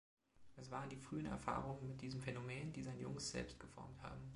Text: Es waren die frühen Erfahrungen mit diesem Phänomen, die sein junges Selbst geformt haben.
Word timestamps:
Es 0.55 0.71
waren 0.71 0.89
die 0.89 0.97
frühen 0.97 1.27
Erfahrungen 1.27 1.87
mit 1.87 2.01
diesem 2.01 2.21
Phänomen, 2.21 2.73
die 2.73 2.81
sein 2.81 2.97
junges 2.97 3.29
Selbst 3.29 3.59
geformt 3.59 4.01
haben. 4.01 4.29